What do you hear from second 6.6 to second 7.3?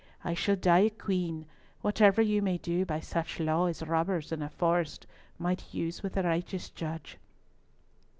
judge."